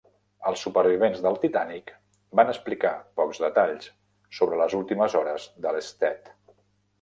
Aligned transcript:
Els 0.51 0.61
supervivents 0.67 1.19
del 1.25 1.35
"Titanic" 1.43 1.91
van 2.39 2.49
explicar 2.53 2.93
pocs 3.21 3.43
detalls 3.45 3.91
sobre 4.39 4.59
les 4.63 4.75
últimes 4.81 5.19
hores 5.21 5.47
de 5.67 5.73
l"Stead. 5.75 6.35